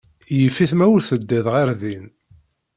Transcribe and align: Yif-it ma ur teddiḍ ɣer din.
Yif-it 0.37 0.71
ma 0.75 0.85
ur 0.95 1.01
teddiḍ 1.03 1.45
ɣer 1.53 1.69
din. 1.81 2.05